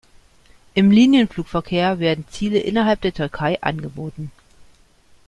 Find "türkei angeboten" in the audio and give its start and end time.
3.13-4.31